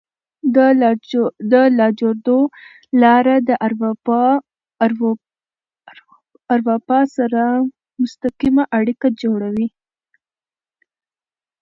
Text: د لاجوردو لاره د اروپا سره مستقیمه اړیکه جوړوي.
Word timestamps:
د 1.51 1.53
لاجوردو 1.77 2.39
لاره 3.01 3.35
د 3.47 3.49
اروپا 6.57 6.99
سره 7.17 7.41
مستقیمه 8.01 8.63
اړیکه 8.77 9.07
جوړوي. 9.21 9.67